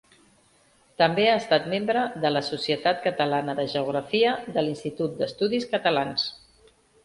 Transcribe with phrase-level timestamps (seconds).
[1.01, 6.29] També ha estat membre de la Societat Catalana de Geografia de l'Institut d'Estudis Catalans.